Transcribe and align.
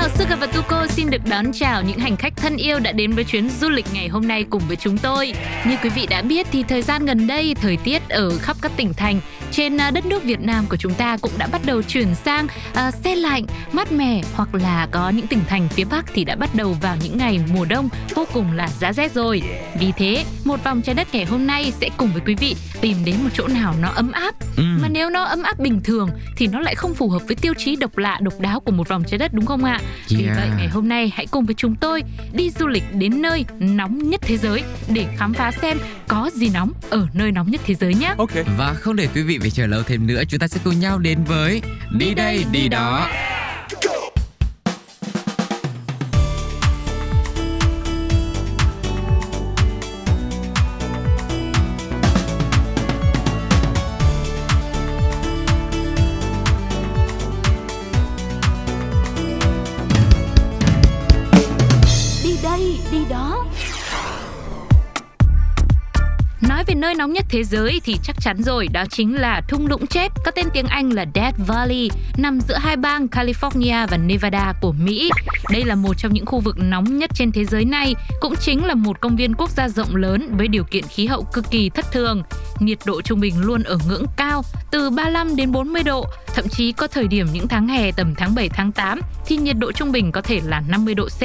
chào 0.00 0.08
xin 0.08 0.18
chào, 0.18 0.26
Suga 0.26 0.36
và 0.36 0.46
Tuko 0.46 0.86
xin 0.86 1.10
được 1.10 1.22
đón 1.28 1.52
chào 1.52 1.82
những 1.82 1.98
hành 1.98 2.16
khách 2.16 2.36
thân 2.36 2.56
yêu 2.56 2.78
đã 2.78 2.92
đến 2.92 3.12
với 3.12 3.24
chuyến 3.24 3.50
du 3.50 3.68
lịch 3.68 3.86
ngày 3.92 4.08
hôm 4.08 4.28
nay 4.28 4.44
cùng 4.50 4.62
với 4.68 4.76
chúng 4.76 4.98
tôi. 4.98 5.32
Như 5.66 5.76
quý 5.82 5.90
vị 5.90 6.06
đã 6.10 6.22
biết 6.22 6.46
thì 6.52 6.62
thời 6.62 6.82
gian 6.82 7.06
gần 7.06 7.26
đây 7.26 7.54
thời 7.54 7.76
tiết 7.76 8.08
ở 8.08 8.38
khắp 8.38 8.56
các 8.62 8.72
tỉnh 8.76 8.94
thành 8.94 9.20
trên 9.50 9.76
à, 9.76 9.90
đất 9.90 10.06
nước 10.06 10.24
Việt 10.24 10.40
Nam 10.40 10.66
của 10.70 10.76
chúng 10.76 10.94
ta 10.94 11.16
cũng 11.16 11.32
đã 11.38 11.46
bắt 11.46 11.60
đầu 11.64 11.82
chuyển 11.82 12.14
sang 12.14 12.46
uh, 12.70 12.94
xe 13.04 13.16
lạnh, 13.16 13.44
mát 13.72 13.92
mẻ 13.92 14.22
hoặc 14.34 14.54
là 14.54 14.88
có 14.90 15.10
những 15.10 15.26
tỉnh 15.26 15.40
thành 15.48 15.68
phía 15.68 15.84
Bắc 15.84 16.04
thì 16.14 16.24
đã 16.24 16.36
bắt 16.36 16.50
đầu 16.54 16.76
vào 16.80 16.96
những 17.02 17.18
ngày 17.18 17.40
mùa 17.52 17.64
đông 17.64 17.88
vô 18.14 18.26
cùng 18.32 18.52
là 18.52 18.68
giá 18.80 18.92
rét 18.92 19.14
rồi. 19.14 19.42
Vì 19.80 19.92
thế, 19.96 20.24
một 20.44 20.64
vòng 20.64 20.82
trái 20.82 20.94
đất 20.94 21.08
ngày 21.12 21.24
hôm 21.24 21.46
nay 21.46 21.72
sẽ 21.80 21.88
cùng 21.96 22.12
với 22.12 22.22
quý 22.26 22.34
vị 22.34 22.56
tìm 22.80 22.96
đến 23.04 23.16
một 23.22 23.30
chỗ 23.34 23.48
nào 23.48 23.74
nó 23.80 23.88
ấm 23.88 24.12
áp. 24.12 24.34
Ừ. 24.56 24.62
Mà 24.88 24.92
nếu 24.92 25.10
nó 25.10 25.22
ấm 25.24 25.42
áp 25.42 25.58
bình 25.58 25.80
thường 25.84 26.10
thì 26.36 26.46
nó 26.46 26.60
lại 26.60 26.74
không 26.74 26.94
phù 26.94 27.08
hợp 27.08 27.22
với 27.26 27.36
tiêu 27.36 27.54
chí 27.58 27.76
độc 27.76 27.98
lạ 27.98 28.18
độc 28.22 28.34
đáo 28.40 28.60
của 28.60 28.72
một 28.72 28.88
vòng 28.88 29.04
trái 29.06 29.18
đất 29.18 29.34
đúng 29.34 29.46
không 29.46 29.64
ạ? 29.64 29.80
Vì 30.08 30.24
Yeah. 30.24 30.36
vậy 30.36 30.48
ngày 30.56 30.68
hôm 30.68 30.88
nay 30.88 31.12
hãy 31.14 31.26
cùng 31.26 31.46
với 31.46 31.54
chúng 31.54 31.74
tôi 31.74 32.02
đi 32.32 32.50
du 32.50 32.66
lịch 32.66 32.82
đến 32.92 33.22
nơi 33.22 33.44
nóng 33.58 34.10
nhất 34.10 34.20
thế 34.24 34.36
giới 34.36 34.62
để 34.88 35.06
khám 35.16 35.34
phá 35.34 35.52
xem 35.52 35.78
có 36.08 36.30
gì 36.34 36.50
nóng 36.54 36.72
ở 36.90 37.06
nơi 37.12 37.32
nóng 37.32 37.50
nhất 37.50 37.60
thế 37.66 37.74
giới 37.74 37.94
nhé. 37.94 38.14
Ok 38.18 38.30
Và 38.58 38.74
không 38.74 38.96
để 38.96 39.08
quý 39.14 39.22
vị 39.22 39.38
phải 39.38 39.50
chờ 39.50 39.66
lâu 39.66 39.82
thêm 39.82 40.06
nữa, 40.06 40.22
chúng 40.28 40.40
ta 40.40 40.48
sẽ 40.48 40.60
cùng 40.64 40.80
nhau 40.80 40.98
đến 40.98 41.18
với 41.24 41.62
Đi 41.98 42.14
đây, 42.14 42.44
đi 42.52 42.68
đó. 42.68 43.08
Nóng 66.98 67.12
nhất 67.12 67.24
thế 67.28 67.44
giới 67.44 67.80
thì 67.84 67.96
chắc 68.02 68.16
chắn 68.20 68.42
rồi, 68.42 68.68
đó 68.72 68.84
chính 68.90 69.14
là 69.14 69.42
thung 69.48 69.66
lũng 69.66 69.86
chết, 69.86 70.12
có 70.24 70.30
tên 70.30 70.46
tiếng 70.54 70.66
Anh 70.66 70.92
là 70.92 71.04
Death 71.14 71.38
Valley, 71.46 71.90
nằm 72.16 72.40
giữa 72.40 72.56
hai 72.58 72.76
bang 72.76 73.06
California 73.06 73.86
và 73.86 73.96
Nevada 73.96 74.52
của 74.60 74.72
Mỹ. 74.72 75.10
Đây 75.52 75.64
là 75.64 75.74
một 75.74 75.94
trong 75.98 76.14
những 76.14 76.26
khu 76.26 76.40
vực 76.40 76.56
nóng 76.58 76.98
nhất 76.98 77.10
trên 77.14 77.32
thế 77.32 77.44
giới 77.44 77.64
này, 77.64 77.94
cũng 78.20 78.34
chính 78.36 78.64
là 78.64 78.74
một 78.74 79.00
công 79.00 79.16
viên 79.16 79.34
quốc 79.34 79.50
gia 79.50 79.68
rộng 79.68 79.96
lớn 79.96 80.36
với 80.36 80.48
điều 80.48 80.64
kiện 80.64 80.84
khí 80.84 81.06
hậu 81.06 81.22
cực 81.32 81.50
kỳ 81.50 81.70
thất 81.70 81.92
thường. 81.92 82.22
Nhiệt 82.60 82.78
độ 82.84 83.02
trung 83.02 83.20
bình 83.20 83.40
luôn 83.40 83.62
ở 83.62 83.78
ngưỡng 83.88 84.04
cao, 84.16 84.42
từ 84.70 84.90
35 84.90 85.36
đến 85.36 85.52
40 85.52 85.82
độ, 85.82 86.06
thậm 86.34 86.48
chí 86.48 86.72
có 86.72 86.86
thời 86.86 87.08
điểm 87.08 87.26
những 87.32 87.48
tháng 87.48 87.68
hè 87.68 87.92
tầm 87.92 88.14
tháng 88.14 88.34
7 88.34 88.48
tháng 88.48 88.72
8 88.72 89.00
thì 89.26 89.36
nhiệt 89.36 89.56
độ 89.58 89.72
trung 89.72 89.92
bình 89.92 90.12
có 90.12 90.22
thể 90.22 90.40
là 90.44 90.62
50 90.68 90.94
độ 90.94 91.08
C. 91.08 91.20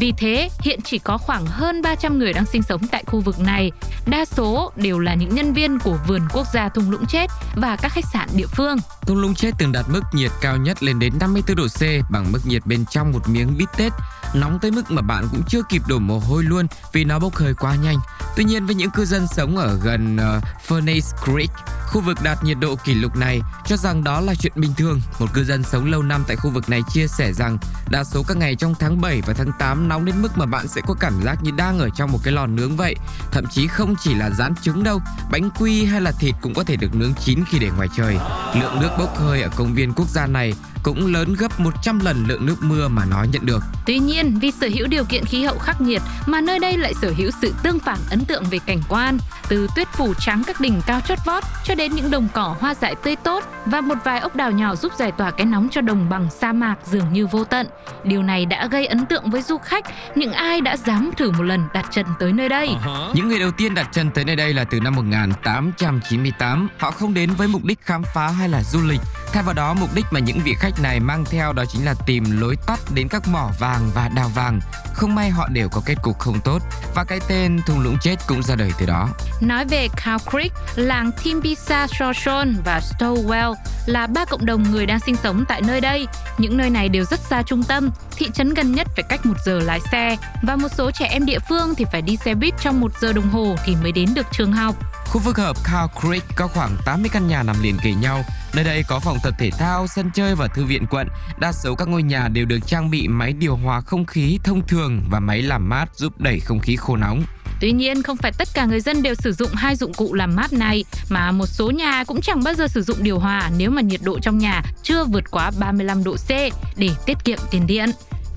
Vì 0.00 0.12
thế, 0.18 0.48
hiện 0.60 0.80
chỉ 0.84 0.98
có 0.98 1.18
khoảng 1.18 1.46
hơn 1.46 1.82
300 1.82 2.18
người 2.18 2.32
đang 2.32 2.46
sinh 2.46 2.62
sống 2.62 2.80
tại 2.90 3.04
khu 3.06 3.20
vực 3.20 3.40
này. 3.40 3.72
Đa 4.06 4.24
số 4.24 4.72
đều 4.76 4.98
là 4.98 5.14
những 5.14 5.34
nhân 5.34 5.52
viên 5.52 5.78
của 5.78 5.98
vườn 6.08 6.20
quốc 6.32 6.46
gia 6.54 6.68
thung 6.68 6.90
lũng 6.90 7.06
chết 7.06 7.30
và 7.56 7.76
các 7.76 7.92
khách 7.92 8.04
sạn 8.12 8.28
địa 8.36 8.46
phương. 8.46 8.76
Thung 9.02 9.20
lũng 9.20 9.34
chết 9.34 9.50
từng 9.58 9.72
đạt 9.72 9.84
mức 9.88 10.02
nhiệt 10.12 10.30
cao 10.40 10.56
nhất 10.56 10.82
lên 10.82 10.98
đến 10.98 11.12
54 11.20 11.56
độ 11.56 11.66
C 11.66 12.10
bằng 12.10 12.32
mức 12.32 12.40
nhiệt 12.44 12.66
bên 12.66 12.84
trong 12.90 13.12
một 13.12 13.28
miếng 13.28 13.58
bít 13.58 13.68
tết. 13.76 13.92
Nóng 14.34 14.58
tới 14.58 14.70
mức 14.70 14.90
mà 14.90 15.02
bạn 15.02 15.24
cũng 15.30 15.42
chưa 15.48 15.62
kịp 15.68 15.82
đổ 15.88 15.98
mồ 15.98 16.18
hôi 16.18 16.42
luôn 16.42 16.66
vì 16.92 17.04
nó 17.04 17.18
bốc 17.18 17.34
hơi 17.34 17.54
quá 17.54 17.76
nhanh. 17.76 17.96
Tuy 18.36 18.44
nhiên 18.44 18.66
với 18.66 18.74
những 18.74 18.90
cư 18.90 19.04
dân 19.04 19.26
sống 19.26 19.56
ở 19.56 19.78
gần 19.82 20.16
uh, 20.16 20.44
Furnace 20.70 21.12
Creek, 21.14 21.50
khu 21.90 22.00
vực 22.00 22.18
đạt 22.22 22.44
nhiệt 22.44 22.56
độ 22.60 22.76
kỷ 22.84 22.94
lục 22.94 23.16
này 23.16 23.40
cho 23.66 23.76
rằng 23.76 24.04
đó 24.04 24.20
là 24.20 24.34
chuyện 24.34 24.52
bình 24.56 24.74
thường. 24.76 25.00
Một 25.18 25.26
cư 25.34 25.44
dân 25.44 25.62
sống 25.62 25.90
lâu 25.90 26.02
năm 26.02 26.24
tại 26.26 26.36
khu 26.36 26.50
vực 26.50 26.68
này 26.68 26.82
chia 26.92 27.06
sẻ 27.06 27.32
rằng 27.32 27.58
đa 27.90 28.04
số 28.04 28.22
các 28.28 28.36
ngày 28.36 28.56
trong 28.56 28.74
tháng 28.78 29.00
7 29.00 29.22
và 29.26 29.34
tháng 29.34 29.52
8 29.58 29.88
nóng 29.88 30.04
đến 30.04 30.22
mức 30.22 30.38
mà 30.38 30.46
bạn 30.46 30.68
sẽ 30.68 30.80
có 30.86 30.94
cảm 31.00 31.22
giác 31.24 31.42
như 31.42 31.50
đang 31.50 31.78
ở 31.78 31.88
trong 31.96 32.12
một 32.12 32.18
cái 32.24 32.32
lò 32.32 32.46
nướng 32.46 32.76
vậy. 32.76 32.94
Thậm 33.32 33.44
chí 33.50 33.66
không 33.66 33.94
chỉ 34.00 34.14
là 34.14 34.30
rán 34.30 34.54
trứng 34.62 34.84
đâu, 34.84 35.00
bánh 35.30 35.50
quy 35.58 35.84
hay 35.84 36.00
là 36.00 36.12
thịt 36.12 36.34
cũng 36.40 36.54
có 36.54 36.64
thể 36.64 36.76
được 36.76 36.94
nướng 36.94 37.14
chín 37.14 37.44
khi 37.50 37.58
để 37.58 37.70
ngoài 37.76 37.88
trời. 37.96 38.16
Lượng 38.54 38.80
nước 38.80 38.90
bốc 38.98 39.18
hơi 39.18 39.42
ở 39.42 39.48
công 39.56 39.74
viên 39.74 39.92
quốc 39.92 40.08
gia 40.08 40.26
này 40.26 40.54
cũng 40.82 41.06
lớn 41.06 41.34
gấp 41.38 41.60
100 41.60 42.00
lần 42.00 42.24
lượng 42.26 42.46
nước 42.46 42.62
mưa 42.62 42.88
mà 42.88 43.04
nó 43.04 43.24
nhận 43.32 43.46
được. 43.46 43.62
Tuy 43.86 43.98
nhiên, 43.98 44.38
vì 44.38 44.50
sở 44.60 44.68
hữu 44.74 44.86
điều 44.86 45.04
kiện 45.04 45.24
khí 45.24 45.44
hậu 45.44 45.58
khắc 45.58 45.80
nghiệt 45.80 46.02
mà 46.26 46.40
nơi 46.40 46.58
đây 46.58 46.78
lại 46.78 46.94
sở 47.02 47.12
hữu 47.16 47.30
sự 47.42 47.54
tương 47.62 47.78
phản 47.78 47.98
ấn 48.10 48.24
tượng 48.24 48.44
về 48.44 48.58
cảnh 48.66 48.82
quan, 48.88 49.18
từ 49.48 49.66
tuyết 49.76 49.88
phủ 49.92 50.14
trắng 50.14 50.42
các 50.46 50.60
đỉnh 50.60 50.80
cao 50.86 51.00
chót 51.08 51.18
vót 51.26 51.44
cho 51.64 51.74
đến 51.74 51.79
đến 51.80 51.92
những 51.94 52.10
đồng 52.10 52.28
cỏ 52.32 52.56
hoa 52.60 52.74
dại 52.74 52.94
tươi 52.94 53.16
tốt 53.16 53.44
và 53.66 53.80
một 53.80 53.94
vài 54.04 54.20
ốc 54.20 54.36
đảo 54.36 54.50
nhỏ 54.50 54.74
giúp 54.74 54.92
giải 54.98 55.12
tỏa 55.12 55.30
cái 55.30 55.46
nóng 55.46 55.68
cho 55.70 55.80
đồng 55.80 56.10
bằng 56.10 56.30
sa 56.30 56.52
mạc 56.52 56.76
dường 56.84 57.12
như 57.12 57.26
vô 57.26 57.44
tận. 57.44 57.66
Điều 58.04 58.22
này 58.22 58.46
đã 58.46 58.66
gây 58.66 58.86
ấn 58.86 59.06
tượng 59.06 59.30
với 59.30 59.42
du 59.42 59.58
khách, 59.58 59.84
những 60.14 60.32
ai 60.32 60.60
đã 60.60 60.76
dám 60.76 61.10
thử 61.16 61.30
một 61.30 61.42
lần 61.42 61.68
đặt 61.74 61.86
chân 61.90 62.06
tới 62.18 62.32
nơi 62.32 62.48
đây. 62.48 62.68
Ờ 62.84 63.12
những 63.14 63.28
người 63.28 63.38
đầu 63.38 63.50
tiên 63.50 63.74
đặt 63.74 63.88
chân 63.92 64.10
tới 64.10 64.24
nơi 64.24 64.36
đây 64.36 64.54
là 64.54 64.64
từ 64.64 64.80
năm 64.80 64.94
1898. 64.94 66.68
Họ 66.78 66.90
không 66.90 67.14
đến 67.14 67.30
với 67.30 67.48
mục 67.48 67.64
đích 67.64 67.78
khám 67.82 68.02
phá 68.14 68.28
hay 68.28 68.48
là 68.48 68.62
du 68.62 68.80
lịch. 68.88 69.00
Thay 69.32 69.42
vào 69.42 69.54
đó, 69.54 69.74
mục 69.74 69.94
đích 69.94 70.06
mà 70.10 70.20
những 70.20 70.40
vị 70.44 70.54
khách 70.58 70.80
này 70.80 71.00
mang 71.00 71.24
theo 71.30 71.52
đó 71.52 71.64
chính 71.68 71.84
là 71.84 71.94
tìm 72.06 72.40
lối 72.40 72.56
tắt 72.66 72.80
đến 72.94 73.08
các 73.08 73.28
mỏ 73.28 73.50
vàng 73.58 73.90
và 73.94 74.08
đào 74.08 74.28
vàng. 74.28 74.60
Không 74.94 75.14
may 75.14 75.30
họ 75.30 75.48
đều 75.48 75.68
có 75.68 75.82
kết 75.86 75.94
cục 76.02 76.18
không 76.18 76.40
tốt 76.44 76.62
và 76.94 77.04
cái 77.04 77.20
tên 77.28 77.60
thung 77.66 77.80
lũng 77.80 77.96
chết 78.00 78.16
cũng 78.26 78.42
ra 78.42 78.54
đời 78.54 78.72
từ 78.78 78.86
đó. 78.86 79.08
Nói 79.40 79.64
về 79.64 79.88
Cow 80.04 80.18
Creek, 80.30 80.52
làng 80.76 81.10
Timbisa 81.24 81.86
Shoshone 81.86 82.50
và 82.64 82.80
Stowell 82.80 83.54
là 83.86 84.06
ba 84.06 84.24
cộng 84.24 84.46
đồng 84.46 84.70
người 84.70 84.86
đang 84.86 85.00
sinh 85.00 85.16
sống 85.16 85.44
tại 85.48 85.62
nơi 85.62 85.80
đây. 85.80 86.06
Những 86.38 86.56
nơi 86.56 86.70
này 86.70 86.88
đều 86.88 87.04
rất 87.04 87.20
xa 87.20 87.42
trung 87.42 87.62
tâm, 87.62 87.90
thị 88.16 88.30
trấn 88.34 88.54
gần 88.54 88.72
nhất 88.72 88.88
phải 88.94 89.04
cách 89.08 89.26
một 89.26 89.36
giờ 89.44 89.58
lái 89.58 89.80
xe 89.92 90.16
và 90.42 90.56
một 90.56 90.68
số 90.78 90.90
trẻ 90.90 91.06
em 91.06 91.26
địa 91.26 91.38
phương 91.48 91.74
thì 91.74 91.84
phải 91.92 92.02
đi 92.02 92.16
xe 92.16 92.34
buýt 92.34 92.54
trong 92.60 92.80
một 92.80 92.92
giờ 93.00 93.12
đồng 93.12 93.30
hồ 93.30 93.56
thì 93.64 93.76
mới 93.82 93.92
đến 93.92 94.14
được 94.14 94.26
trường 94.32 94.52
học. 94.52 94.74
Khu 95.10 95.20
vực 95.20 95.38
hợp 95.38 95.56
Cow 95.64 95.88
Creek 96.00 96.24
có 96.36 96.48
khoảng 96.48 96.76
80 96.84 97.10
căn 97.12 97.28
nhà 97.28 97.42
nằm 97.42 97.56
liền 97.62 97.76
kề 97.82 97.92
nhau. 97.92 98.24
Nơi 98.54 98.64
đây 98.64 98.84
có 98.88 99.00
phòng 99.00 99.16
tập 99.22 99.34
thể 99.38 99.50
thao, 99.50 99.86
sân 99.86 100.10
chơi 100.14 100.34
và 100.34 100.46
thư 100.46 100.64
viện 100.64 100.86
quận. 100.90 101.08
Đa 101.40 101.52
số 101.52 101.74
các 101.74 101.88
ngôi 101.88 102.02
nhà 102.02 102.28
đều 102.28 102.46
được 102.46 102.58
trang 102.66 102.90
bị 102.90 103.08
máy 103.08 103.32
điều 103.32 103.56
hòa 103.56 103.80
không 103.80 104.04
khí 104.04 104.38
thông 104.44 104.66
thường 104.66 105.02
và 105.10 105.20
máy 105.20 105.42
làm 105.42 105.68
mát 105.68 105.86
giúp 105.94 106.20
đẩy 106.20 106.40
không 106.40 106.60
khí 106.60 106.76
khô 106.76 106.96
nóng. 106.96 107.22
Tuy 107.60 107.72
nhiên, 107.72 108.02
không 108.02 108.16
phải 108.16 108.32
tất 108.38 108.48
cả 108.54 108.64
người 108.64 108.80
dân 108.80 109.02
đều 109.02 109.14
sử 109.14 109.32
dụng 109.32 109.50
hai 109.54 109.76
dụng 109.76 109.94
cụ 109.94 110.14
làm 110.14 110.36
mát 110.36 110.52
này, 110.52 110.84
mà 111.08 111.32
một 111.32 111.46
số 111.46 111.70
nhà 111.70 112.04
cũng 112.04 112.20
chẳng 112.20 112.44
bao 112.44 112.54
giờ 112.54 112.68
sử 112.68 112.82
dụng 112.82 112.96
điều 113.00 113.18
hòa 113.18 113.50
nếu 113.56 113.70
mà 113.70 113.82
nhiệt 113.82 114.00
độ 114.04 114.18
trong 114.20 114.38
nhà 114.38 114.62
chưa 114.82 115.04
vượt 115.04 115.30
quá 115.30 115.50
35 115.58 116.04
độ 116.04 116.16
C 116.16 116.28
để 116.76 116.90
tiết 117.06 117.16
kiệm 117.24 117.38
tiền 117.50 117.66
điện. 117.66 117.90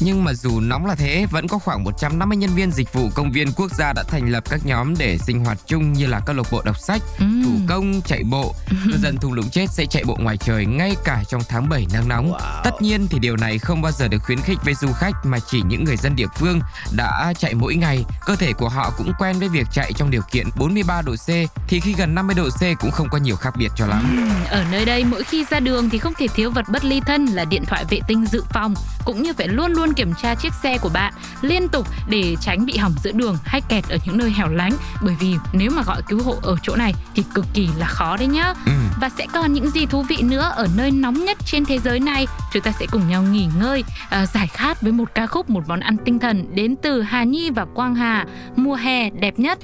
Nhưng 0.03 0.23
mà 0.23 0.33
dù 0.33 0.59
nóng 0.59 0.85
là 0.85 0.95
thế, 0.95 1.25
vẫn 1.31 1.47
có 1.47 1.57
khoảng 1.57 1.83
150 1.83 2.37
nhân 2.37 2.49
viên 2.55 2.71
dịch 2.71 2.93
vụ 2.93 3.09
công 3.15 3.31
viên 3.31 3.51
quốc 3.53 3.71
gia 3.77 3.93
đã 3.93 4.03
thành 4.07 4.29
lập 4.29 4.43
các 4.49 4.65
nhóm 4.65 4.93
để 4.97 5.17
sinh 5.17 5.45
hoạt 5.45 5.57
chung 5.67 5.93
như 5.93 6.05
là 6.07 6.19
câu 6.25 6.35
lạc 6.35 6.43
bộ 6.51 6.61
đọc 6.65 6.79
sách, 6.79 7.01
Ừm. 7.19 7.43
thủ 7.43 7.51
công, 7.67 8.01
chạy 8.01 8.23
bộ. 8.23 8.55
Cư 8.69 8.97
dân 9.03 9.17
thung 9.17 9.33
lũng 9.33 9.49
chết 9.49 9.65
sẽ 9.69 9.85
chạy 9.85 10.03
bộ 10.03 10.17
ngoài 10.19 10.37
trời 10.37 10.65
ngay 10.65 10.95
cả 11.05 11.23
trong 11.29 11.41
tháng 11.49 11.69
7 11.69 11.87
nắng 11.93 12.07
nóng. 12.07 12.33
Tất 12.63 12.81
nhiên 12.81 13.07
thì 13.09 13.19
điều 13.19 13.37
này 13.37 13.59
không 13.59 13.81
bao 13.81 13.91
giờ 13.91 14.07
được 14.07 14.17
khuyến 14.23 14.39
khích 14.41 14.57
với 14.65 14.73
du 14.73 14.87
khách 14.91 15.13
mà 15.25 15.37
chỉ 15.47 15.61
những 15.67 15.83
người 15.83 15.97
dân 15.97 16.15
địa 16.15 16.27
phương 16.35 16.59
đã 16.95 17.33
chạy 17.39 17.53
mỗi 17.53 17.75
ngày. 17.75 18.05
Cơ 18.25 18.35
thể 18.35 18.53
của 18.53 18.69
họ 18.69 18.91
cũng 18.97 19.11
quen 19.19 19.39
với 19.39 19.49
việc 19.49 19.67
chạy 19.71 19.93
trong 19.93 20.11
điều 20.11 20.21
kiện 20.31 20.47
43 20.57 21.01
độ 21.01 21.15
C 21.15 21.27
thì 21.67 21.79
khi 21.79 21.93
gần 21.97 22.15
50 22.15 22.35
độ 22.35 22.49
C 22.49 22.79
cũng 22.79 22.91
không 22.91 23.09
có 23.09 23.17
nhiều 23.17 23.35
khác 23.35 23.53
biệt 23.57 23.71
cho 23.75 23.85
lắm. 23.85 24.29
Ở 24.49 24.63
nơi 24.71 24.85
đây 24.85 25.03
mỗi 25.03 25.23
khi 25.23 25.45
ra 25.49 25.59
đường 25.59 25.89
thì 25.89 25.97
không 25.97 26.13
thể 26.13 26.27
thiếu 26.27 26.51
vật 26.51 26.65
bất 26.69 26.85
ly 26.85 27.01
thân 27.05 27.25
là 27.25 27.45
điện 27.45 27.65
thoại 27.65 27.85
vệ 27.89 27.99
tinh 28.07 28.25
dự 28.25 28.43
phòng 28.53 28.73
cũng 29.05 29.23
như 29.23 29.33
phải 29.33 29.47
luôn 29.47 29.71
luôn 29.71 29.92
kiểm 29.93 30.13
tra 30.21 30.35
chiếc 30.35 30.53
xe 30.63 30.77
của 30.77 30.89
bạn 30.93 31.13
liên 31.41 31.67
tục 31.67 31.87
để 32.09 32.35
tránh 32.41 32.65
bị 32.65 32.77
hỏng 32.77 32.93
giữa 33.03 33.11
đường 33.11 33.37
hay 33.43 33.61
kẹt 33.61 33.83
ở 33.89 33.97
những 34.05 34.17
nơi 34.17 34.31
hẻo 34.31 34.47
lánh 34.47 34.71
bởi 35.01 35.15
vì 35.19 35.35
nếu 35.53 35.71
mà 35.71 35.83
gọi 35.83 36.01
cứu 36.07 36.23
hộ 36.23 36.35
ở 36.41 36.55
chỗ 36.63 36.75
này 36.75 36.93
thì 37.15 37.23
cực 37.33 37.45
kỳ 37.53 37.69
là 37.77 37.87
khó 37.87 38.17
đấy 38.17 38.27
nhá. 38.27 38.53
Ừ. 38.65 38.71
Và 39.01 39.09
sẽ 39.09 39.25
còn 39.33 39.53
những 39.53 39.69
gì 39.69 39.85
thú 39.85 40.01
vị 40.01 40.17
nữa 40.21 40.51
ở 40.55 40.67
nơi 40.75 40.91
nóng 40.91 41.25
nhất 41.25 41.37
trên 41.45 41.65
thế 41.65 41.79
giới 41.79 41.99
này. 41.99 42.27
Chúng 42.53 42.63
ta 42.63 42.71
sẽ 42.79 42.85
cùng 42.91 43.09
nhau 43.09 43.23
nghỉ 43.23 43.47
ngơi, 43.59 43.83
à, 44.09 44.25
giải 44.25 44.47
khát 44.47 44.81
với 44.81 44.91
một 44.91 45.09
ca 45.15 45.27
khúc, 45.27 45.49
một 45.49 45.63
món 45.67 45.79
ăn 45.79 45.97
tinh 46.05 46.19
thần 46.19 46.55
đến 46.55 46.75
từ 46.81 47.01
Hà 47.01 47.23
Nhi 47.23 47.49
và 47.49 47.65
Quang 47.65 47.95
Hà. 47.95 48.25
Mùa 48.55 48.75
hè 48.75 49.09
đẹp 49.09 49.39
nhất. 49.39 49.59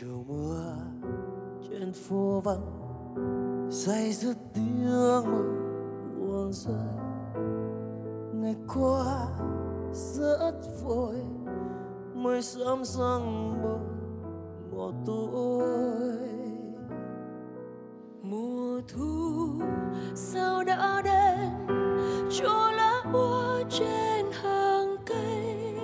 chiều 0.00 0.24
mưa 0.28 0.76
trên 1.70 1.92
phố 1.92 2.40
vắng 2.44 2.80
say 3.70 4.12
dứt 4.12 4.36
tiếng 4.54 4.84
mưa 4.84 5.22
rơi 6.52 6.74
ngày 8.34 8.56
qua, 8.74 9.26
rất 9.92 10.52
vội 10.84 11.14
mới 12.14 12.42
sớm 12.42 12.84
sang 12.84 13.54
bờ 13.62 13.78
mùa 14.70 14.92
tôi 15.06 16.18
mùa 18.22 18.80
thu 18.88 19.48
sao 20.14 20.64
đã 20.64 21.02
đến 21.04 21.76
cho 22.30 22.70
lá 22.76 23.02
úa 23.12 23.62
trên 23.68 24.26
hàng 24.42 24.96
cây. 25.06 25.74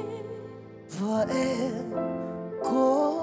Và 1.01 1.27
em 1.29 1.93
có 2.65 3.16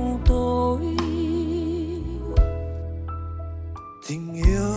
chiều 0.00 0.78
tình 4.08 4.34
yêu 4.34 4.74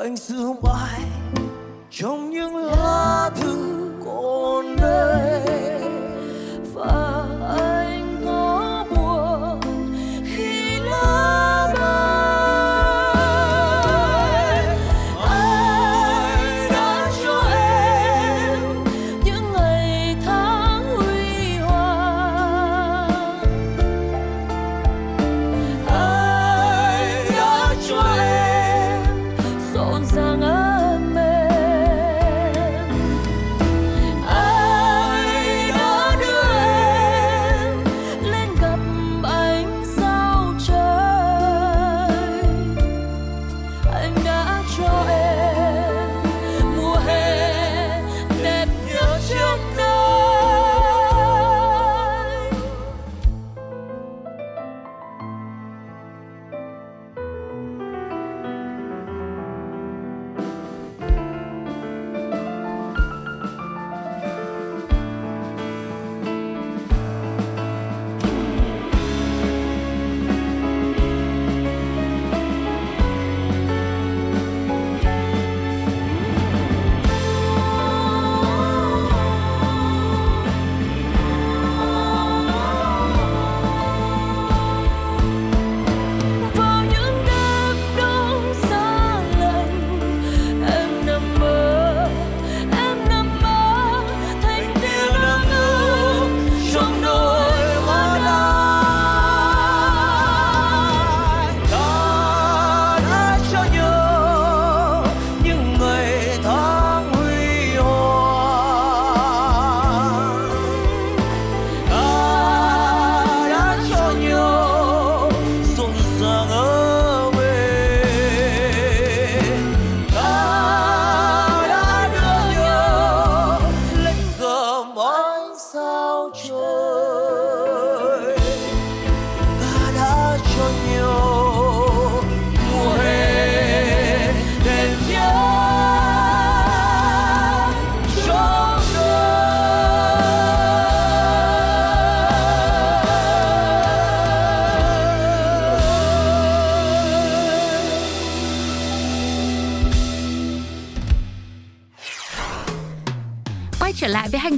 anh 0.00 0.16
giữ 0.16 0.52
mãi 0.62 1.00
trong 1.90 2.30
những 2.30 2.56
lá 2.56 3.30
thư 3.36 3.90
còn 4.04 4.76
đây. 4.76 5.33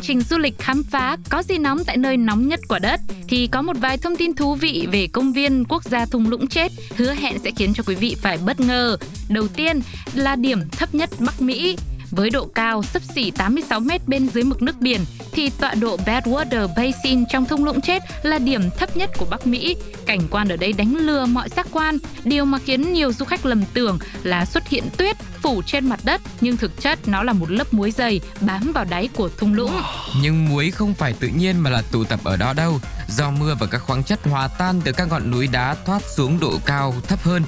Trình 0.07 0.21
du 0.21 0.39
lịch 0.39 0.59
khám 0.59 0.83
phá 0.83 1.17
có 1.31 1.43
gì 1.43 1.59
nóng 1.59 1.85
tại 1.85 1.97
nơi 1.97 2.17
nóng 2.17 2.49
nhất 2.49 2.61
quả 2.69 2.79
đất, 2.79 3.01
thì 3.29 3.47
có 3.47 3.63
một 3.63 3.77
vài 3.81 3.99
thông 3.99 4.17
tin 4.17 4.35
thú 4.35 4.55
vị 4.55 4.87
về 4.93 5.07
công 5.13 5.33
viên 5.33 5.65
quốc 5.69 5.85
gia 5.85 6.07
thung 6.07 6.31
lũng 6.31 6.47
chết 6.47 6.73
hứa 6.97 7.15
hẹn 7.15 7.39
sẽ 7.45 7.51
khiến 7.57 7.73
cho 7.75 7.83
quý 7.87 7.95
vị 7.95 8.17
phải 8.23 8.39
bất 8.47 8.61
ngờ. 8.61 8.97
Đầu 9.29 9.49
tiên 9.49 9.81
là 10.15 10.37
điểm 10.37 10.61
thấp 10.71 10.95
nhất 10.95 11.11
Bắc 11.19 11.43
Mỹ. 11.43 11.77
Với 12.11 12.31
độ 12.31 12.47
cao 12.55 12.83
sấp 12.83 13.03
xỉ 13.15 13.31
86 13.31 13.81
mét 13.81 14.09
bên 14.09 14.29
dưới 14.29 14.45
mực 14.45 14.63
nước 14.63 14.81
biển 14.81 15.01
thì 15.33 15.51
tọa 15.51 15.75
độ 15.75 15.97
Badwater 16.07 16.69
Basin 16.77 17.25
trong 17.33 17.47
thung 17.47 17.65
lũng 17.65 17.81
chết 17.81 18.03
là 18.23 18.39
điểm 18.39 18.71
thấp 18.71 18.97
nhất 18.97 19.11
của 19.19 19.27
Bắc 19.31 19.47
Mỹ. 19.47 19.77
Cảnh 20.07 20.21
quan 20.31 20.49
ở 20.49 20.57
đây 20.57 20.73
đánh 20.73 20.97
lừa 20.97 21.27
mọi 21.27 21.49
giác 21.49 21.67
quan, 21.73 21.99
điều 22.25 22.45
mà 22.45 22.59
khiến 22.59 22.93
nhiều 22.93 23.13
du 23.13 23.25
khách 23.25 23.47
lầm 23.47 23.65
tưởng 23.75 23.99
là 24.23 24.45
xuất 24.45 24.69
hiện 24.69 24.85
tuyết 24.97 25.17
phủ 25.43 25.63
trên 25.67 25.89
mặt 25.89 26.01
đất 26.05 26.21
nhưng 26.41 26.57
thực 26.57 26.81
chất 26.81 27.09
nó 27.09 27.23
là 27.23 27.33
một 27.33 27.51
lớp 27.51 27.75
muối 27.75 27.91
dày 27.91 28.21
bám 28.41 28.73
vào 28.73 28.85
đáy 28.85 29.09
của 29.15 29.29
thung 29.39 29.55
lũng. 29.55 29.73
Nhưng 30.21 30.49
muối 30.49 30.71
không 30.71 30.95
phải 30.95 31.13
tự 31.13 31.29
nhiên 31.29 31.59
mà 31.59 31.71
là 31.71 31.83
tụ 31.93 32.05
tập 32.05 32.21
ở 32.25 32.37
đó 32.37 32.53
đâu. 32.53 32.81
Do 33.09 33.31
mưa 33.31 33.57
và 33.61 33.67
các 33.67 33.79
khoáng 33.79 34.05
chất 34.05 34.21
hòa 34.25 34.49
tan 34.49 34.81
từ 34.85 34.93
các 34.93 35.09
ngọn 35.09 35.31
núi 35.31 35.47
đá 35.47 35.77
thoát 35.87 36.03
xuống 36.17 36.41
độ 36.41 36.53
cao 36.67 36.95
thấp 37.09 37.23
hơn 37.23 37.43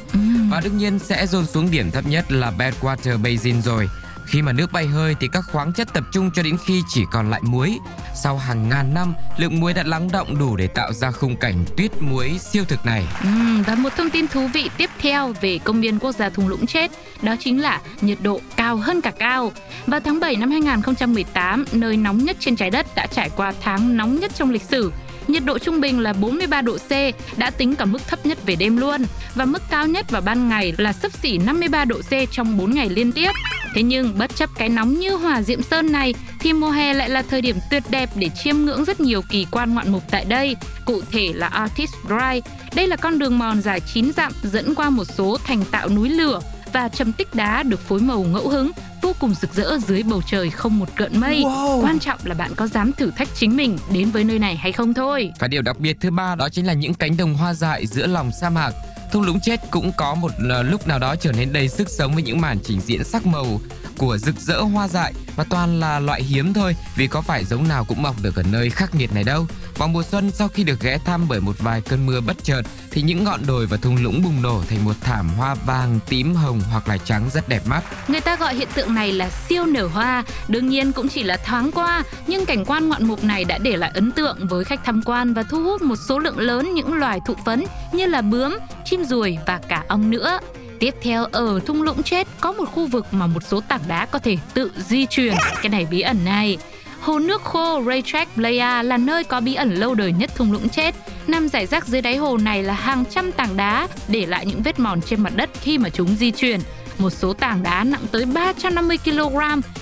và 0.50 0.60
đương 0.60 0.78
nhiên 0.78 0.98
sẽ 0.98 1.26
dồn 1.26 1.46
xuống 1.46 1.70
điểm 1.70 1.90
thấp 1.90 2.06
nhất 2.06 2.32
là 2.32 2.52
Badwater 2.58 3.22
Basin 3.22 3.62
rồi. 3.62 3.88
Khi 4.28 4.42
mà 4.42 4.52
nước 4.52 4.72
bay 4.72 4.86
hơi 4.86 5.14
thì 5.20 5.28
các 5.32 5.44
khoáng 5.52 5.72
chất 5.72 5.88
tập 5.94 6.04
trung 6.12 6.30
cho 6.34 6.42
đến 6.42 6.56
khi 6.64 6.82
chỉ 6.88 7.04
còn 7.12 7.30
lại 7.30 7.40
muối. 7.44 7.78
Sau 8.14 8.38
hàng 8.38 8.68
ngàn 8.68 8.94
năm, 8.94 9.14
lượng 9.36 9.60
muối 9.60 9.74
đã 9.74 9.82
lắng 9.82 10.08
động 10.12 10.38
đủ 10.38 10.56
để 10.56 10.66
tạo 10.66 10.92
ra 10.92 11.10
khung 11.10 11.36
cảnh 11.36 11.64
tuyết 11.76 11.90
muối 12.02 12.38
siêu 12.38 12.64
thực 12.68 12.86
này. 12.86 13.04
Ừ, 13.22 13.28
và 13.66 13.74
một 13.74 13.92
thông 13.96 14.10
tin 14.10 14.28
thú 14.28 14.48
vị 14.54 14.70
tiếp 14.76 14.90
theo 14.98 15.34
về 15.40 15.58
công 15.64 15.80
viên 15.80 15.98
quốc 15.98 16.12
gia 16.12 16.28
thung 16.28 16.48
lũng 16.48 16.66
chết 16.66 16.90
đó 17.22 17.34
chính 17.40 17.62
là 17.62 17.80
nhiệt 18.00 18.18
độ 18.22 18.40
cao 18.56 18.76
hơn 18.76 19.00
cả 19.00 19.10
cao. 19.18 19.52
Vào 19.86 20.00
tháng 20.00 20.20
7 20.20 20.36
năm 20.36 20.50
2018, 20.50 21.64
nơi 21.72 21.96
nóng 21.96 22.18
nhất 22.18 22.36
trên 22.40 22.56
trái 22.56 22.70
đất 22.70 22.86
đã 22.94 23.06
trải 23.06 23.30
qua 23.36 23.52
tháng 23.62 23.96
nóng 23.96 24.20
nhất 24.20 24.32
trong 24.34 24.50
lịch 24.50 24.62
sử 24.62 24.92
nhiệt 25.28 25.44
độ 25.44 25.58
trung 25.58 25.80
bình 25.80 26.00
là 26.00 26.12
43 26.12 26.62
độ 26.62 26.76
C, 26.76 26.90
đã 27.36 27.50
tính 27.50 27.74
cả 27.74 27.84
mức 27.84 28.06
thấp 28.08 28.26
nhất 28.26 28.38
về 28.46 28.56
đêm 28.56 28.76
luôn. 28.76 29.04
Và 29.34 29.44
mức 29.44 29.62
cao 29.70 29.86
nhất 29.86 30.10
vào 30.10 30.22
ban 30.22 30.48
ngày 30.48 30.74
là 30.78 30.92
sấp 30.92 31.12
xỉ 31.12 31.38
53 31.38 31.84
độ 31.84 31.96
C 31.98 32.30
trong 32.30 32.58
4 32.58 32.74
ngày 32.74 32.88
liên 32.88 33.12
tiếp. 33.12 33.30
Thế 33.74 33.82
nhưng 33.82 34.18
bất 34.18 34.36
chấp 34.36 34.50
cái 34.54 34.68
nóng 34.68 34.98
như 34.98 35.10
hòa 35.16 35.42
diệm 35.42 35.62
sơn 35.62 35.92
này 35.92 36.14
thì 36.40 36.52
mùa 36.52 36.70
hè 36.70 36.94
lại 36.94 37.08
là 37.08 37.22
thời 37.22 37.40
điểm 37.40 37.56
tuyệt 37.70 37.82
đẹp 37.90 38.10
để 38.14 38.28
chiêm 38.44 38.56
ngưỡng 38.56 38.84
rất 38.84 39.00
nhiều 39.00 39.22
kỳ 39.30 39.46
quan 39.50 39.74
ngoạn 39.74 39.92
mục 39.92 40.02
tại 40.10 40.24
đây, 40.24 40.56
cụ 40.84 41.02
thể 41.12 41.32
là 41.34 41.46
Artist 41.46 41.92
Drive. 42.06 42.40
Đây 42.74 42.86
là 42.86 42.96
con 42.96 43.18
đường 43.18 43.38
mòn 43.38 43.62
dài 43.62 43.80
9 43.80 44.12
dặm 44.12 44.32
dẫn 44.42 44.74
qua 44.74 44.90
một 44.90 45.04
số 45.04 45.36
thành 45.44 45.64
tạo 45.70 45.88
núi 45.88 46.08
lửa 46.08 46.40
và 46.72 46.88
trầm 46.88 47.12
tích 47.12 47.34
đá 47.34 47.62
được 47.62 47.80
phối 47.80 48.00
màu 48.00 48.22
ngẫu 48.22 48.48
hứng 48.48 48.70
vô 49.02 49.14
cùng 49.18 49.34
rực 49.34 49.54
rỡ 49.54 49.78
dưới 49.78 50.02
bầu 50.02 50.22
trời 50.26 50.50
không 50.50 50.78
một 50.78 50.88
gợn 50.96 51.20
mây. 51.20 51.42
Wow. 51.44 51.82
Quan 51.84 51.98
trọng 51.98 52.18
là 52.24 52.34
bạn 52.34 52.54
có 52.56 52.66
dám 52.66 52.92
thử 52.92 53.10
thách 53.10 53.28
chính 53.34 53.56
mình 53.56 53.78
đến 53.92 54.10
với 54.10 54.24
nơi 54.24 54.38
này 54.38 54.56
hay 54.56 54.72
không 54.72 54.94
thôi. 54.94 55.32
Và 55.38 55.48
điều 55.48 55.62
đặc 55.62 55.78
biệt 55.78 55.96
thứ 56.00 56.10
ba 56.10 56.34
đó 56.34 56.48
chính 56.48 56.66
là 56.66 56.72
những 56.72 56.94
cánh 56.94 57.16
đồng 57.16 57.34
hoa 57.34 57.54
dại 57.54 57.86
giữa 57.86 58.06
lòng 58.06 58.30
sa 58.40 58.50
mạc. 58.50 58.70
Thung 59.12 59.22
lũng 59.22 59.40
chết 59.40 59.60
cũng 59.70 59.92
có 59.96 60.14
một 60.14 60.32
ờ, 60.50 60.62
lúc 60.62 60.86
nào 60.86 60.98
đó 60.98 61.16
trở 61.16 61.32
nên 61.32 61.52
đầy 61.52 61.68
sức 61.68 61.88
sống 61.90 62.14
với 62.14 62.22
những 62.22 62.40
màn 62.40 62.58
trình 62.64 62.80
diễn 62.80 63.04
sắc 63.04 63.26
màu 63.26 63.60
của 63.98 64.18
rực 64.18 64.36
rỡ 64.40 64.60
hoa 64.60 64.88
dại 64.88 65.12
và 65.36 65.44
toàn 65.50 65.80
là 65.80 65.98
loại 65.98 66.22
hiếm 66.22 66.52
thôi 66.54 66.76
vì 66.96 67.06
có 67.06 67.20
phải 67.20 67.44
giống 67.44 67.68
nào 67.68 67.84
cũng 67.84 68.02
mọc 68.02 68.16
được 68.22 68.36
ở 68.36 68.42
nơi 68.42 68.70
khắc 68.70 68.94
nghiệt 68.94 69.14
này 69.14 69.24
đâu. 69.24 69.46
Vào 69.76 69.88
mùa 69.88 70.02
xuân 70.02 70.30
sau 70.30 70.48
khi 70.48 70.64
được 70.64 70.80
ghé 70.80 70.98
thăm 71.04 71.28
bởi 71.28 71.40
một 71.40 71.56
vài 71.58 71.80
cơn 71.80 72.06
mưa 72.06 72.20
bất 72.20 72.44
chợt 72.44 72.62
thì 72.90 73.02
những 73.02 73.24
ngọn 73.24 73.40
đồi 73.46 73.66
và 73.66 73.76
thung 73.76 74.02
lũng 74.02 74.22
bùng 74.22 74.42
nổ 74.42 74.62
thành 74.68 74.84
một 74.84 74.96
thảm 75.00 75.28
hoa 75.28 75.54
vàng, 75.54 75.98
tím, 76.08 76.34
hồng 76.34 76.60
hoặc 76.70 76.88
là 76.88 76.98
trắng 76.98 77.30
rất 77.32 77.48
đẹp 77.48 77.62
mắt. 77.66 77.82
Người 78.08 78.20
ta 78.20 78.36
gọi 78.36 78.54
hiện 78.54 78.68
tượng 78.74 78.94
này 78.94 79.12
là 79.12 79.30
siêu 79.48 79.66
nở 79.66 79.86
hoa. 79.86 80.24
Đương 80.48 80.68
nhiên 80.68 80.92
cũng 80.92 81.08
chỉ 81.08 81.22
là 81.22 81.36
thoáng 81.36 81.70
qua, 81.72 82.02
nhưng 82.26 82.46
cảnh 82.46 82.64
quan 82.64 82.88
ngoạn 82.88 83.04
mục 83.04 83.24
này 83.24 83.44
đã 83.44 83.58
để 83.58 83.76
lại 83.76 83.90
ấn 83.94 84.12
tượng 84.12 84.48
với 84.48 84.64
khách 84.64 84.80
tham 84.84 85.02
quan 85.04 85.34
và 85.34 85.42
thu 85.42 85.62
hút 85.62 85.82
một 85.82 85.96
số 86.08 86.18
lượng 86.18 86.38
lớn 86.38 86.74
những 86.74 86.94
loài 86.94 87.20
thụ 87.26 87.34
phấn 87.44 87.64
như 87.92 88.06
là 88.06 88.22
bướm, 88.22 88.58
chim 88.84 89.04
ruồi 89.04 89.38
và 89.46 89.60
cả 89.68 89.84
ong 89.88 90.10
nữa. 90.10 90.38
Tiếp 90.80 90.94
theo, 91.02 91.24
ở 91.24 91.60
thung 91.66 91.82
lũng 91.82 92.02
chết, 92.02 92.26
có 92.40 92.52
một 92.52 92.64
khu 92.64 92.86
vực 92.86 93.06
mà 93.10 93.26
một 93.26 93.42
số 93.42 93.60
tảng 93.60 93.80
đá 93.88 94.06
có 94.06 94.18
thể 94.18 94.36
tự 94.54 94.70
di 94.76 95.06
chuyển. 95.06 95.34
Cái 95.62 95.68
này 95.70 95.86
bí 95.90 96.00
ẩn 96.00 96.24
này. 96.24 96.58
Hồ 97.00 97.18
nước 97.18 97.42
khô 97.42 97.82
Raytrack 97.86 98.34
Playa 98.34 98.82
là 98.82 98.96
nơi 98.96 99.24
có 99.24 99.40
bí 99.40 99.54
ẩn 99.54 99.74
lâu 99.74 99.94
đời 99.94 100.12
nhất 100.12 100.30
thung 100.34 100.52
lũng 100.52 100.68
chết. 100.68 100.94
Nằm 101.26 101.48
rải 101.48 101.66
rác 101.66 101.86
dưới 101.86 102.00
đáy 102.02 102.16
hồ 102.16 102.36
này 102.36 102.62
là 102.62 102.74
hàng 102.74 103.04
trăm 103.10 103.32
tảng 103.32 103.56
đá, 103.56 103.88
để 104.08 104.26
lại 104.26 104.46
những 104.46 104.62
vết 104.62 104.80
mòn 104.80 105.00
trên 105.02 105.20
mặt 105.20 105.32
đất 105.36 105.50
khi 105.60 105.78
mà 105.78 105.88
chúng 105.88 106.16
di 106.16 106.30
chuyển. 106.30 106.60
Một 106.98 107.10
số 107.10 107.32
tảng 107.32 107.62
đá 107.62 107.84
nặng 107.84 108.06
tới 108.12 108.24
350 108.24 108.98
kg 109.04 109.38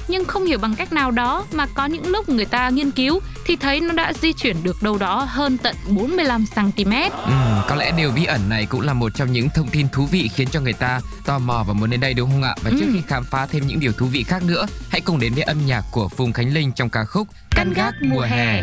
nhưng 0.09 0.25
không 0.25 0.45
hiểu 0.45 0.59
bằng 0.59 0.75
cách 0.77 0.93
nào 0.93 1.11
đó 1.11 1.45
mà 1.53 1.67
có 1.75 1.87
những 1.87 2.07
lúc 2.07 2.29
người 2.29 2.45
ta 2.45 2.69
nghiên 2.69 2.91
cứu 2.91 3.21
thì 3.47 3.57
thấy 3.57 3.81
nó 3.81 3.95
đã 3.95 4.13
di 4.13 4.33
chuyển 4.33 4.57
được 4.63 4.83
đâu 4.83 4.99
đó 4.99 5.27
hơn 5.29 5.59
tận 5.59 5.77
45 5.89 6.45
cm. 6.55 6.93
Ừ, 7.25 7.33
có 7.69 7.75
lẽ 7.75 7.93
điều 7.97 8.13
bí 8.13 8.25
ẩn 8.25 8.49
này 8.49 8.67
cũng 8.67 8.81
là 8.81 8.93
một 8.93 9.13
trong 9.15 9.33
những 9.33 9.49
thông 9.49 9.69
tin 9.69 9.89
thú 9.89 10.07
vị 10.07 10.31
khiến 10.35 10.49
cho 10.49 10.61
người 10.61 10.73
ta 10.73 11.01
tò 11.25 11.39
mò 11.39 11.65
và 11.69 11.75
muốn 11.75 11.91
đến 11.91 12.01
đây 12.01 12.15
đúng 12.15 12.31
không 12.31 12.43
ạ? 12.43 12.55
Và 12.63 12.71
ừ. 12.71 12.77
trước 12.81 12.87
khi 12.93 13.03
khám 13.07 13.25
phá 13.25 13.47
thêm 13.47 13.67
những 13.67 13.81
điều 13.81 13.93
thú 13.93 14.07
vị 14.07 14.23
khác 14.23 14.43
nữa, 14.43 14.67
hãy 14.89 15.01
cùng 15.01 15.21
đến 15.21 15.35
với 15.35 15.43
âm 15.43 15.67
nhạc 15.67 15.83
của 15.93 16.09
Phùng 16.09 16.33
Khánh 16.33 16.55
Linh 16.55 16.73
trong 16.73 16.91
ca 16.91 17.05
khúc 17.05 17.29
Căn 17.51 17.73
gác 17.77 17.95
mùa 18.01 18.21
hè. 18.21 18.37
hè. 18.37 18.63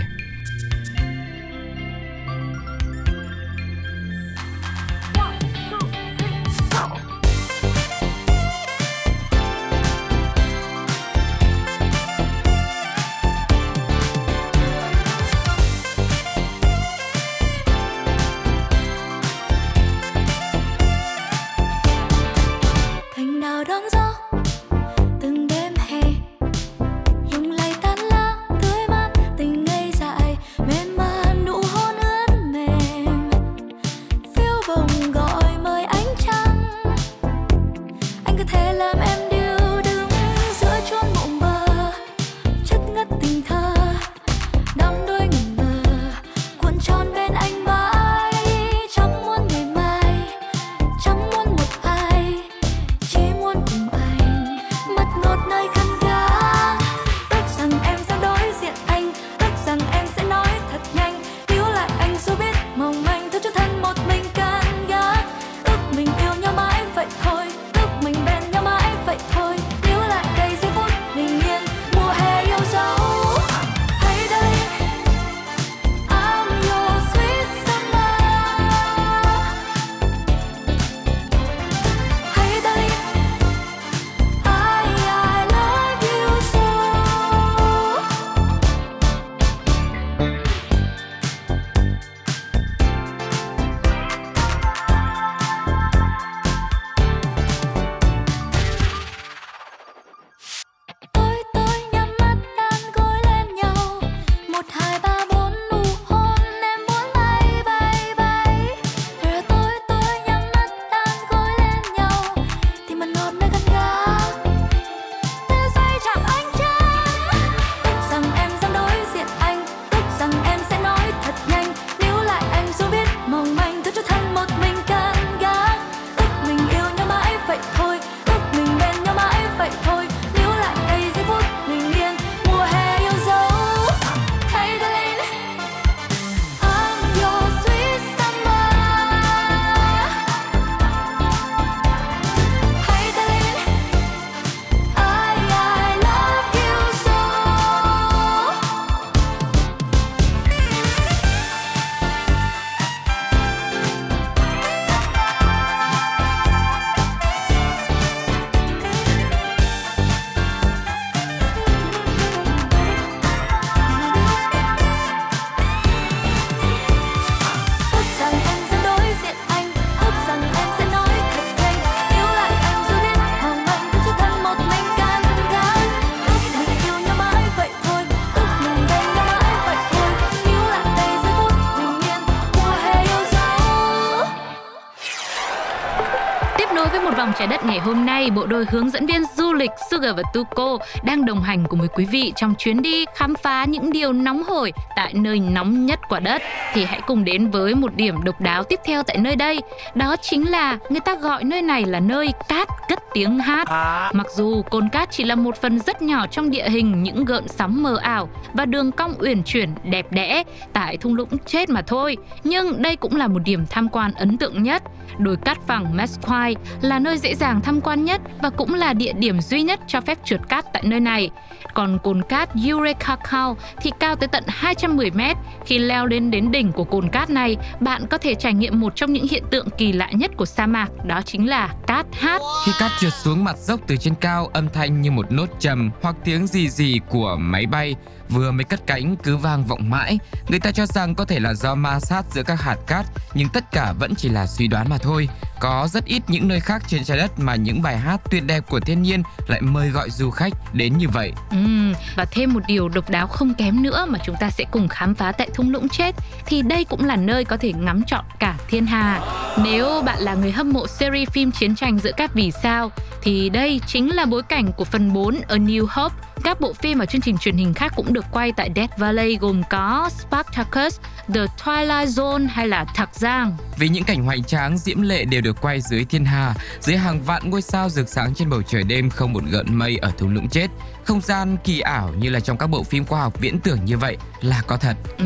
Nay, 188.23 188.31
bộ 188.31 188.45
đôi 188.45 188.65
hướng 188.69 188.89
dẫn 188.89 189.05
viên 189.05 189.23
lịch 189.63 189.71
Sugar 189.91 190.15
và 190.15 190.23
Tuko 190.33 190.77
đang 191.03 191.25
đồng 191.25 191.41
hành 191.41 191.63
cùng 191.69 191.79
với 191.79 191.87
quý 191.87 192.05
vị 192.05 192.33
trong 192.35 192.55
chuyến 192.57 192.81
đi 192.81 193.05
khám 193.15 193.35
phá 193.35 193.65
những 193.65 193.91
điều 193.91 194.13
nóng 194.13 194.43
hổi 194.43 194.73
tại 194.95 195.13
nơi 195.13 195.39
nóng 195.39 195.85
nhất 195.85 195.99
quả 196.09 196.19
đất. 196.19 196.41
Thì 196.73 196.85
hãy 196.85 197.01
cùng 197.07 197.25
đến 197.25 197.51
với 197.51 197.75
một 197.75 197.95
điểm 197.95 198.23
độc 198.23 198.41
đáo 198.41 198.63
tiếp 198.63 198.79
theo 198.85 199.03
tại 199.03 199.17
nơi 199.17 199.35
đây. 199.35 199.61
Đó 199.95 200.15
chính 200.21 200.51
là 200.51 200.77
người 200.89 200.99
ta 200.99 201.15
gọi 201.15 201.43
nơi 201.43 201.61
này 201.61 201.85
là 201.85 201.99
nơi 201.99 202.33
cát 202.49 202.67
cất 202.89 202.99
tiếng 203.13 203.39
hát. 203.39 203.67
Mặc 204.13 204.27
dù 204.35 204.61
cồn 204.61 204.89
cát 204.89 205.11
chỉ 205.11 205.23
là 205.23 205.35
một 205.35 205.61
phần 205.61 205.79
rất 205.79 206.01
nhỏ 206.01 206.27
trong 206.27 206.49
địa 206.49 206.69
hình 206.69 207.03
những 207.03 207.25
gợn 207.25 207.47
sóng 207.47 207.83
mờ 207.83 207.97
ảo 207.97 208.29
và 208.53 208.65
đường 208.65 208.91
cong 208.91 209.13
uyển 209.19 209.43
chuyển 209.43 209.69
đẹp 209.83 210.11
đẽ 210.11 210.43
tại 210.73 210.97
thung 210.97 211.15
lũng 211.15 211.37
chết 211.45 211.69
mà 211.69 211.81
thôi, 211.81 212.17
nhưng 212.43 212.81
đây 212.81 212.95
cũng 212.95 213.15
là 213.15 213.27
một 213.27 213.39
điểm 213.45 213.65
tham 213.69 213.89
quan 213.89 214.11
ấn 214.13 214.37
tượng 214.37 214.63
nhất. 214.63 214.83
Đồi 215.17 215.37
cát 215.45 215.57
phẳng 215.67 215.97
Mesquite 215.97 216.61
là 216.81 216.99
nơi 216.99 217.17
dễ 217.17 217.35
dàng 217.35 217.61
tham 217.61 217.81
quan 217.81 218.05
nhất 218.05 218.21
và 218.41 218.49
cũng 218.49 218.73
là 218.73 218.93
địa 218.93 219.13
điểm 219.13 219.41
duy 219.41 219.52
duy 219.53 219.61
nhất 219.61 219.79
cho 219.87 220.01
phép 220.01 220.17
trượt 220.25 220.41
cát 220.49 220.65
tại 220.73 220.83
nơi 220.85 220.99
này. 220.99 221.29
Còn 221.73 221.97
cồn 222.03 222.21
cát 222.29 222.49
Eureka 222.67 223.17
Cao 223.31 223.57
thì 223.81 223.91
cao 223.99 224.15
tới 224.15 224.27
tận 224.27 224.43
210 224.47 225.11
mét. 225.11 225.37
Khi 225.65 225.77
leo 225.77 226.05
lên 226.05 226.31
đến 226.31 226.51
đỉnh 226.51 226.71
của 226.71 226.83
cồn 226.83 227.09
cát 227.09 227.29
này, 227.29 227.57
bạn 227.79 228.07
có 228.09 228.17
thể 228.17 228.35
trải 228.35 228.53
nghiệm 228.53 228.79
một 228.79 228.95
trong 228.95 229.13
những 229.13 229.27
hiện 229.27 229.43
tượng 229.51 229.67
kỳ 229.77 229.91
lạ 229.91 230.09
nhất 230.11 230.31
của 230.37 230.45
sa 230.45 230.65
mạc, 230.67 230.89
đó 231.05 231.21
chính 231.25 231.49
là 231.49 231.73
cát 231.87 232.05
hát. 232.13 232.41
Khi 232.65 232.71
cát 232.79 232.91
trượt 232.99 233.13
xuống 233.13 233.43
mặt 233.43 233.57
dốc 233.57 233.79
từ 233.87 233.95
trên 233.97 234.15
cao, 234.15 234.49
âm 234.53 234.69
thanh 234.69 235.01
như 235.01 235.11
một 235.11 235.31
nốt 235.31 235.49
trầm 235.59 235.91
hoặc 236.01 236.15
tiếng 236.23 236.47
gì 236.47 236.69
gì 236.69 236.99
của 237.09 237.35
máy 237.39 237.65
bay 237.65 237.95
vừa 238.29 238.51
mới 238.51 238.63
cất 238.63 238.87
cánh 238.87 239.15
cứ 239.23 239.37
vang 239.37 239.65
vọng 239.65 239.89
mãi. 239.89 240.19
Người 240.47 240.59
ta 240.59 240.71
cho 240.71 240.85
rằng 240.85 241.15
có 241.15 241.25
thể 241.25 241.39
là 241.39 241.53
do 241.53 241.75
ma 241.75 241.99
sát 241.99 242.25
giữa 242.31 242.43
các 242.43 242.61
hạt 242.61 242.77
cát, 242.87 243.05
nhưng 243.33 243.49
tất 243.53 243.71
cả 243.71 243.93
vẫn 243.99 244.15
chỉ 244.15 244.29
là 244.29 244.47
suy 244.47 244.67
đoán 244.67 244.89
mà 244.89 244.97
thôi. 244.97 245.29
Có 245.63 245.87
rất 245.91 246.05
ít 246.05 246.23
những 246.27 246.47
nơi 246.47 246.59
khác 246.59 246.83
trên 246.87 247.03
trái 247.03 247.17
đất 247.17 247.39
mà 247.39 247.55
những 247.55 247.81
bài 247.81 247.97
hát 247.97 248.21
tuyệt 248.31 248.43
đẹp 248.45 248.63
của 248.69 248.79
thiên 248.79 249.01
nhiên 249.01 249.23
lại 249.47 249.61
mời 249.61 249.89
gọi 249.89 250.09
du 250.09 250.29
khách 250.29 250.53
đến 250.73 250.97
như 250.97 251.09
vậy. 251.09 251.33
Ừm, 251.51 251.93
và 252.15 252.25
thêm 252.25 252.53
một 252.53 252.59
điều 252.67 252.89
độc 252.89 253.09
đáo 253.09 253.27
không 253.27 253.53
kém 253.53 253.83
nữa 253.83 254.05
mà 254.09 254.19
chúng 254.25 254.35
ta 254.39 254.49
sẽ 254.49 254.65
cùng 254.71 254.87
khám 254.87 255.15
phá 255.15 255.31
tại 255.31 255.49
thung 255.53 255.71
lũng 255.71 255.89
chết 255.89 256.15
thì 256.45 256.61
đây 256.61 256.83
cũng 256.83 257.05
là 257.05 257.15
nơi 257.15 257.45
có 257.45 257.57
thể 257.57 257.73
ngắm 257.73 258.03
trọn 258.03 258.25
cả 258.39 258.57
thiên 258.67 258.85
hà. 258.85 259.21
Nếu 259.63 260.01
bạn 260.05 260.19
là 260.19 260.33
người 260.33 260.51
hâm 260.51 260.69
mộ 260.69 260.87
series 260.87 261.29
phim 261.29 261.51
chiến 261.51 261.75
tranh 261.75 261.99
giữa 261.99 262.11
các 262.17 262.33
vì 262.33 262.51
sao 262.63 262.91
thì 263.21 263.49
đây 263.49 263.81
chính 263.87 264.15
là 264.15 264.25
bối 264.25 264.43
cảnh 264.43 264.71
của 264.73 264.85
phần 264.85 265.13
4 265.13 265.41
A 265.47 265.55
New 265.55 265.85
Hope. 265.89 266.15
Các 266.43 266.61
bộ 266.61 266.73
phim 266.73 266.99
và 266.99 267.05
chương 267.05 267.21
trình 267.21 267.37
truyền 267.37 267.57
hình 267.57 267.73
khác 267.73 267.93
cũng 267.95 268.13
được 268.13 268.25
quay 268.31 268.51
tại 268.51 268.69
Death 268.75 268.97
Valley 268.97 269.37
gồm 269.37 269.63
có 269.69 270.09
Spartacus, 270.19 270.99
The 271.33 271.41
Twilight 271.63 272.05
Zone 272.05 272.47
hay 272.49 272.67
là 272.67 272.85
Thạc 272.95 273.09
Giang. 273.15 273.57
Vì 273.77 273.89
những 273.89 274.03
cảnh 274.03 274.23
hoành 274.23 274.43
tráng 274.43 274.77
diễm 274.77 275.01
lệ 275.01 275.25
đều 275.25 275.41
được 275.41 275.52
quay 275.61 275.81
dưới 275.81 276.05
thiên 276.05 276.25
hà, 276.25 276.53
dưới 276.79 276.97
hàng 276.97 277.21
vạn 277.21 277.49
ngôi 277.49 277.61
sao 277.61 277.89
rực 277.89 278.09
sáng 278.09 278.33
trên 278.35 278.49
bầu 278.49 278.61
trời 278.63 278.83
đêm 278.83 279.09
không 279.09 279.33
một 279.33 279.43
gợn 279.49 279.65
mây 279.77 279.97
ở 279.97 280.11
thung 280.17 280.33
lũng 280.33 280.49
chết. 280.49 280.67
Không 281.03 281.21
gian 281.21 281.57
kỳ 281.63 281.79
ảo 281.79 282.13
như 282.19 282.29
là 282.29 282.39
trong 282.39 282.57
các 282.57 282.67
bộ 282.67 282.83
phim 282.83 283.05
khoa 283.05 283.21
học 283.21 283.39
viễn 283.39 283.59
tưởng 283.59 283.85
như 283.85 283.97
vậy 283.97 284.17
là 284.41 284.61
có 284.67 284.77
thật. 284.77 284.97
Ừ, 285.17 285.25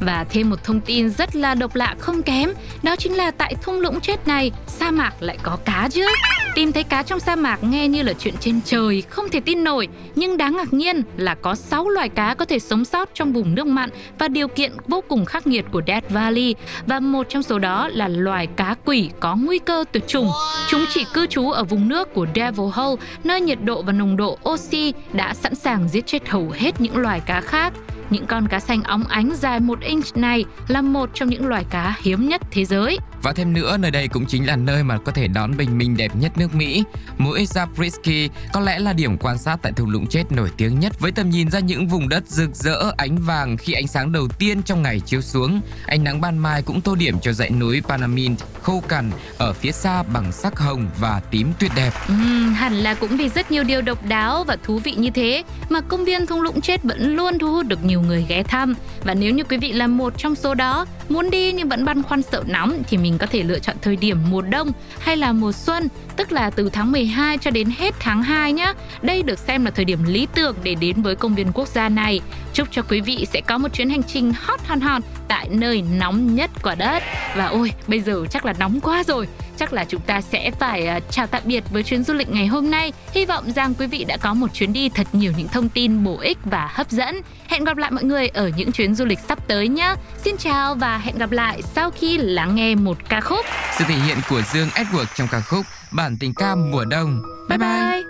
và 0.00 0.24
thêm 0.30 0.50
một 0.50 0.64
thông 0.64 0.80
tin 0.80 1.10
rất 1.10 1.36
là 1.36 1.54
độc 1.54 1.74
lạ 1.74 1.94
không 1.98 2.22
kém, 2.22 2.52
đó 2.82 2.96
chính 2.96 3.16
là 3.16 3.30
tại 3.30 3.54
thung 3.62 3.80
lũng 3.80 4.00
chết 4.00 4.28
này, 4.28 4.50
sa 4.66 4.90
mạc 4.90 5.22
lại 5.22 5.38
có 5.42 5.56
cá 5.64 5.88
chứ. 5.92 6.06
Tìm 6.54 6.72
thấy 6.72 6.84
cá 6.84 7.02
trong 7.02 7.20
sa 7.20 7.36
mạc 7.36 7.64
nghe 7.64 7.88
như 7.88 8.02
là 8.02 8.12
chuyện 8.12 8.34
trên 8.40 8.60
trời, 8.64 9.02
không 9.02 9.28
thể 9.28 9.40
tin 9.40 9.64
nổi, 9.64 9.88
nhưng 10.14 10.36
đáng 10.36 10.56
ngạc 10.56 10.72
nhiên 10.72 11.02
là 11.16 11.34
có 11.34 11.54
6 11.54 11.88
loài 11.88 12.08
cá 12.08 12.34
có 12.34 12.44
thể 12.44 12.58
sống 12.58 12.84
sót 12.84 13.10
trong 13.14 13.32
vùng 13.32 13.54
nước 13.54 13.66
mặn 13.66 13.90
và 14.18 14.28
điều 14.28 14.48
kiện 14.48 14.72
vô 14.88 15.00
cùng 15.08 15.24
khắc 15.24 15.46
nghiệt 15.46 15.64
của 15.72 15.82
Death 15.86 16.10
Valley 16.10 16.54
và 16.86 17.00
một 17.00 17.26
trong 17.28 17.42
số 17.42 17.58
đó 17.58 17.88
là 17.88 18.08
loài 18.08 18.46
cá 18.46 18.74
quỷ 18.84 19.10
có 19.20 19.36
nguy 19.36 19.58
cơ 19.58 19.84
tuyệt 19.92 20.08
chủng. 20.08 20.30
Chúng 20.68 20.84
chỉ 20.94 21.04
cư 21.14 21.26
trú 21.26 21.50
ở 21.50 21.64
vùng 21.64 21.88
nước 21.88 22.14
của 22.14 22.26
Devil 22.34 22.66
Hole, 22.72 23.02
nơi 23.24 23.40
nhiệt 23.40 23.58
độ 23.64 23.82
và 23.82 23.92
nồng 23.92 24.16
độ 24.16 24.38
oxy 24.48 24.92
đã 25.12 25.34
sẵn 25.34 25.54
sàng 25.54 25.88
giết 25.88 26.06
chết 26.06 26.28
hầu 26.28 26.50
hết 26.54 26.80
những 26.80 26.96
loài 26.96 27.20
cá 27.26 27.40
khác. 27.40 27.72
Những 28.10 28.26
con 28.26 28.48
cá 28.48 28.60
xanh 28.60 28.82
óng 28.82 29.04
ánh 29.04 29.34
dài 29.36 29.60
1 29.60 29.80
inch 29.80 30.16
này 30.16 30.44
là 30.68 30.82
một 30.82 31.10
trong 31.14 31.28
những 31.28 31.46
loài 31.46 31.64
cá 31.70 31.96
hiếm 32.02 32.28
nhất 32.28 32.40
thế 32.50 32.64
giới. 32.64 32.98
Và 33.22 33.32
thêm 33.32 33.52
nữa, 33.52 33.76
nơi 33.76 33.90
đây 33.90 34.08
cũng 34.08 34.26
chính 34.26 34.46
là 34.46 34.56
nơi 34.56 34.82
mà 34.82 34.98
có 34.98 35.12
thể 35.12 35.28
đón 35.28 35.56
bình 35.56 35.78
minh 35.78 35.96
đẹp 35.96 36.16
nhất 36.16 36.32
nước 36.38 36.54
Mỹ. 36.54 36.84
Mũi 37.18 37.44
Zabriskie 37.44 38.28
có 38.52 38.60
lẽ 38.60 38.78
là 38.78 38.92
điểm 38.92 39.18
quan 39.18 39.38
sát 39.38 39.56
tại 39.62 39.72
thung 39.72 39.90
lũng 39.90 40.06
chết 40.06 40.32
nổi 40.32 40.50
tiếng 40.56 40.80
nhất 40.80 41.00
với 41.00 41.12
tầm 41.12 41.30
nhìn 41.30 41.50
ra 41.50 41.58
những 41.58 41.88
vùng 41.88 42.08
đất 42.08 42.26
rực 42.26 42.54
rỡ 42.54 42.92
ánh 42.96 43.16
vàng 43.18 43.56
khi 43.56 43.72
ánh 43.72 43.86
sáng 43.86 44.12
đầu 44.12 44.28
tiên 44.28 44.62
trong 44.62 44.82
ngày 44.82 45.00
chiếu 45.00 45.20
xuống. 45.20 45.60
Ánh 45.86 46.04
nắng 46.04 46.20
ban 46.20 46.38
mai 46.38 46.62
cũng 46.62 46.80
tô 46.80 46.94
điểm 46.94 47.20
cho 47.20 47.32
dãy 47.32 47.50
núi 47.50 47.82
Panamint 47.88 48.38
khô 48.62 48.82
cằn 48.88 49.10
ở 49.38 49.52
phía 49.52 49.72
xa 49.72 50.02
bằng 50.02 50.32
sắc 50.32 50.58
hồng 50.58 50.90
và 51.00 51.20
tím 51.30 51.52
tuyệt 51.58 51.70
đẹp. 51.76 51.92
Uhm, 52.12 52.52
hẳn 52.54 52.72
là 52.72 52.94
cũng 52.94 53.16
vì 53.16 53.28
rất 53.28 53.50
nhiều 53.50 53.64
điều 53.64 53.82
độc 53.82 54.06
đáo 54.06 54.44
và 54.44 54.56
thú 54.64 54.78
vị 54.78 54.94
như 54.94 55.10
thế 55.10 55.42
mà 55.68 55.80
công 55.80 56.04
viên 56.04 56.26
thung 56.26 56.40
lũng 56.40 56.60
chết 56.60 56.82
vẫn 56.82 57.16
luôn 57.16 57.38
thu 57.38 57.52
hút 57.52 57.66
được 57.66 57.84
nhiều 57.84 57.99
người 58.00 58.24
ghé 58.28 58.42
thăm. 58.42 58.74
Và 59.04 59.14
nếu 59.14 59.34
như 59.34 59.44
quý 59.44 59.56
vị 59.56 59.72
là 59.72 59.86
một 59.86 60.18
trong 60.18 60.34
số 60.34 60.54
đó, 60.54 60.86
muốn 61.08 61.30
đi 61.30 61.52
nhưng 61.52 61.68
vẫn 61.68 61.84
băn 61.84 62.02
khoăn 62.02 62.22
sợ 62.22 62.44
nóng 62.46 62.82
thì 62.88 62.96
mình 62.96 63.18
có 63.18 63.26
thể 63.26 63.42
lựa 63.42 63.58
chọn 63.58 63.76
thời 63.82 63.96
điểm 63.96 64.18
mùa 64.30 64.42
đông 64.42 64.72
hay 64.98 65.16
là 65.16 65.32
mùa 65.32 65.52
xuân, 65.52 65.88
tức 66.16 66.32
là 66.32 66.50
từ 66.50 66.70
tháng 66.70 66.92
12 66.92 67.38
cho 67.38 67.50
đến 67.50 67.68
hết 67.78 67.94
tháng 68.00 68.22
2 68.22 68.52
nhé. 68.52 68.72
Đây 69.02 69.22
được 69.22 69.38
xem 69.38 69.64
là 69.64 69.70
thời 69.70 69.84
điểm 69.84 69.98
lý 70.06 70.28
tưởng 70.34 70.56
để 70.62 70.74
đến 70.74 71.02
với 71.02 71.14
công 71.14 71.34
viên 71.34 71.52
quốc 71.52 71.68
gia 71.68 71.88
này. 71.88 72.20
Chúc 72.52 72.68
cho 72.70 72.82
quý 72.82 73.00
vị 73.00 73.26
sẽ 73.32 73.40
có 73.40 73.58
một 73.58 73.68
chuyến 73.72 73.90
hành 73.90 74.02
trình 74.02 74.32
hot 74.36 74.60
hòn 74.66 74.80
hòn 74.80 75.02
tại 75.28 75.48
nơi 75.50 75.82
nóng 75.98 76.34
nhất 76.34 76.50
quả 76.62 76.74
đất. 76.74 77.02
Và 77.36 77.46
ôi, 77.46 77.72
bây 77.86 78.00
giờ 78.00 78.24
chắc 78.30 78.44
là 78.44 78.52
nóng 78.58 78.80
quá 78.80 79.02
rồi 79.06 79.26
chắc 79.60 79.72
là 79.72 79.84
chúng 79.84 80.00
ta 80.00 80.20
sẽ 80.20 80.50
phải 80.50 80.88
uh, 80.96 81.02
chào 81.10 81.26
tạm 81.26 81.42
biệt 81.44 81.64
với 81.70 81.82
chuyến 81.82 82.02
du 82.02 82.14
lịch 82.14 82.30
ngày 82.30 82.46
hôm 82.46 82.70
nay. 82.70 82.92
Hy 83.12 83.24
vọng 83.24 83.52
rằng 83.52 83.74
quý 83.74 83.86
vị 83.86 84.04
đã 84.04 84.16
có 84.16 84.34
một 84.34 84.54
chuyến 84.54 84.72
đi 84.72 84.88
thật 84.88 85.06
nhiều 85.12 85.32
những 85.36 85.48
thông 85.48 85.68
tin 85.68 86.04
bổ 86.04 86.18
ích 86.20 86.38
và 86.44 86.70
hấp 86.74 86.90
dẫn. 86.90 87.20
Hẹn 87.46 87.64
gặp 87.64 87.76
lại 87.76 87.90
mọi 87.90 88.04
người 88.04 88.28
ở 88.28 88.50
những 88.56 88.72
chuyến 88.72 88.94
du 88.94 89.04
lịch 89.04 89.18
sắp 89.28 89.48
tới 89.48 89.68
nhé. 89.68 89.94
Xin 90.24 90.36
chào 90.36 90.74
và 90.74 90.98
hẹn 90.98 91.18
gặp 91.18 91.30
lại 91.30 91.62
sau 91.62 91.90
khi 91.90 92.18
lắng 92.18 92.54
nghe 92.54 92.74
một 92.74 92.98
ca 93.08 93.20
khúc. 93.20 93.46
Sự 93.78 93.84
thể 93.88 93.94
hiện 93.94 94.18
của 94.28 94.42
Dương 94.52 94.68
Edward 94.68 95.06
trong 95.14 95.28
ca 95.30 95.40
khúc 95.40 95.66
Bản 95.92 96.16
tình 96.20 96.34
ca 96.34 96.54
mùa 96.54 96.84
đông. 96.84 97.22
Bye 97.48 97.58
bye. 97.58 97.68
bye. 97.68 98.09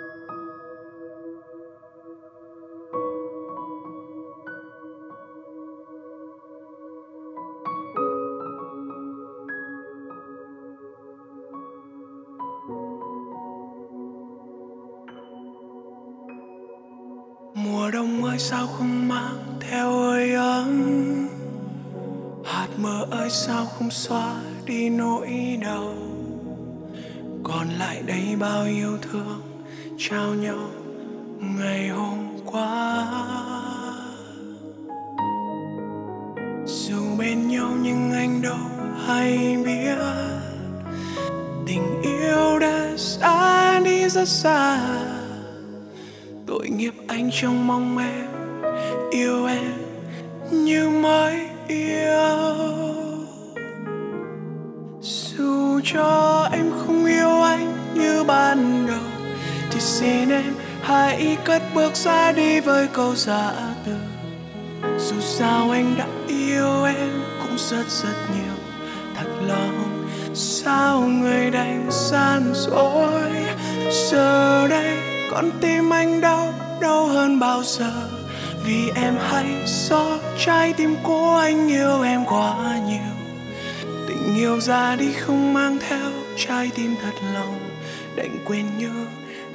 Mơ 22.77 23.05
ơi, 23.11 23.29
sao 23.29 23.65
không 23.65 23.91
xóa 23.91 24.35
đi 24.65 24.89
nỗi 24.89 25.59
đau? 25.61 25.93
Còn 27.43 27.69
lại 27.69 28.01
đây 28.05 28.35
bao 28.39 28.65
yêu 28.65 28.97
thương, 29.01 29.41
trao 29.97 30.33
nhau 30.33 30.69
ngày 31.39 31.89
hôm 31.89 32.17
qua? 32.45 33.07
Dù 36.65 37.15
bên 37.17 37.47
nhau 37.47 37.69
nhưng 37.81 38.11
anh 38.11 38.41
đâu 38.41 38.57
hay 39.07 39.57
biết. 39.65 39.95
Tình 41.67 42.01
yêu 42.01 42.59
đã 42.59 42.93
xa 42.97 43.79
đi 43.79 44.09
rất 44.09 44.27
xa. 44.27 44.79
Tội 46.47 46.69
nghiệp 46.69 46.93
anh 47.07 47.29
trong 47.33 47.67
mong 47.67 47.97
em 47.97 48.27
yêu 49.11 49.45
em 49.45 49.73
như 50.51 50.89
mới 50.89 51.50
cho 55.93 56.49
em 56.51 56.71
không 56.71 57.05
yêu 57.05 57.41
anh 57.41 57.73
như 57.93 58.23
ban 58.23 58.87
đầu, 58.87 59.29
thì 59.71 59.79
xin 59.79 60.29
em 60.29 60.53
hãy 60.81 61.37
cất 61.45 61.61
bước 61.75 61.95
ra 61.95 62.31
đi 62.31 62.59
với 62.59 62.87
câu 62.93 63.15
giả 63.15 63.51
từ. 63.85 63.91
Dù 64.97 65.15
sao 65.19 65.71
anh 65.71 65.95
đã 65.97 66.05
yêu 66.27 66.83
em 66.83 67.23
cũng 67.41 67.57
rất 67.57 67.85
rất 67.89 68.15
nhiều. 68.35 68.55
Thật 69.15 69.29
lòng, 69.47 70.07
sao 70.33 71.01
người 71.01 71.49
đành 71.49 71.87
gian 71.91 72.53
dối? 72.53 73.31
Giờ 74.09 74.67
đây 74.67 74.97
con 75.31 75.51
tim 75.61 75.93
anh 75.93 76.21
đau 76.21 76.53
đau 76.81 77.05
hơn 77.05 77.39
bao 77.39 77.63
giờ 77.63 78.10
vì 78.65 78.89
em 78.95 79.15
hay 79.19 79.45
do 79.65 80.19
trái 80.37 80.73
tim 80.73 80.95
của 81.03 81.39
anh, 81.41 81.67
yêu 81.67 82.01
em 82.01 82.25
quá 82.25 82.79
nhiều. 82.87 83.13
Tình 84.07 84.35
yêu 84.35 84.59
ra 84.59 84.95
đi 84.95 85.13
không 85.13 85.53
mang 85.53 85.77
theo 85.89 86.11
trái 86.37 86.71
tim 86.75 86.95
thật 87.01 87.13
lòng. 87.33 87.59
Đành 88.15 88.37
quên 88.45 88.65
như 88.77 89.07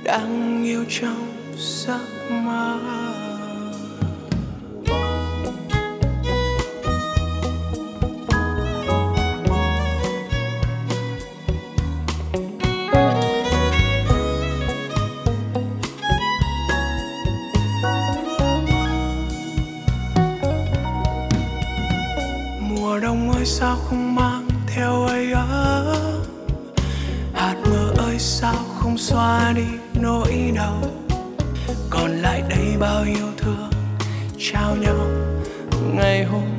đang 0.05 0.63
yêu 0.65 0.85
trong 0.89 1.33
giấc 1.57 2.31
mơ. 2.31 2.79
ơi 23.47 23.53
sao 23.53 23.77
không 23.89 24.15
mang 24.15 24.49
theo 24.67 25.03
ấy 25.03 25.33
ấm 25.33 26.23
hạt 27.35 27.55
mưa 27.65 27.93
ơi, 27.97 28.19
sao 28.19 28.55
không 28.79 28.99
xóa 28.99 29.53
đi 29.57 29.67
nỗi 30.03 30.53
đau? 30.57 30.83
Còn 31.91 32.11
lại 32.11 32.43
đây 32.49 32.77
bao 32.81 33.03
yêu 33.05 33.27
thương, 33.37 33.71
trao 34.39 34.77
nhau 34.77 35.09
ngày 35.95 36.25
hôm 36.25 36.56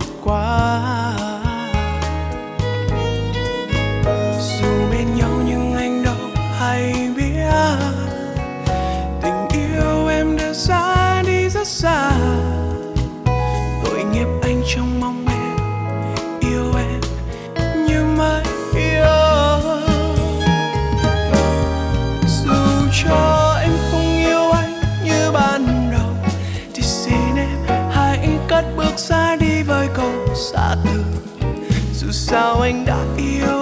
Ainda 32.67 32.99
to 33.15 33.56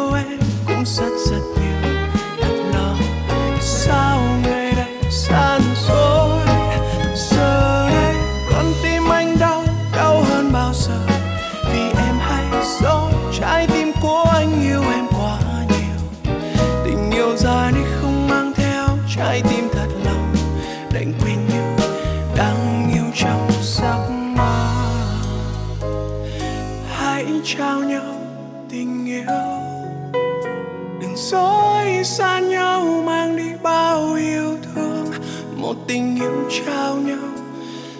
tình 35.88 36.16
yêu 36.16 36.50
trao 36.50 36.96
nhau 36.96 37.30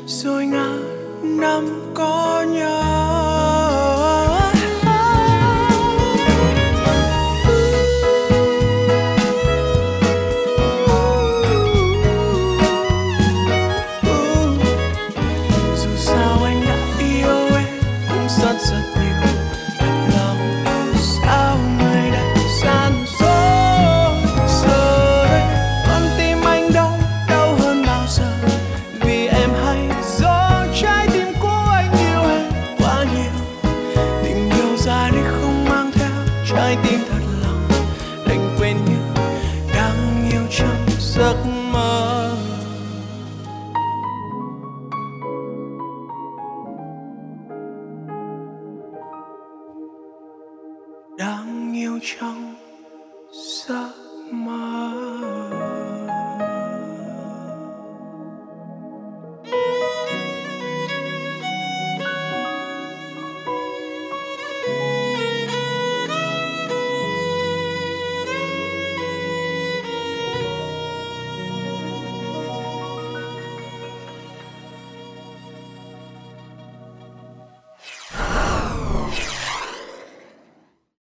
rồi 0.08 0.46
ngã 0.46 0.70
năm 1.24 1.92
có 1.94 2.46
nhau. 2.50 3.05
giấc 41.16 41.55